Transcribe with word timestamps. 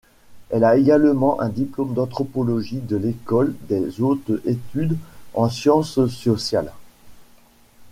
Elle 0.49 0.63
a 0.63 0.77
également 0.77 1.39
un 1.41 1.49
diplôme 1.49 1.93
d'anthropologie 1.93 2.79
de 2.79 2.95
l'École 2.97 3.53
des 3.69 4.01
hautes 4.01 4.31
études 4.45 4.97
en 5.35 5.47
sciences 5.47 6.01
sociales. 6.07 6.71